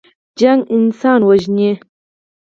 جګړه 0.39 0.65
انسان 0.75 1.19
وژني 1.27 1.71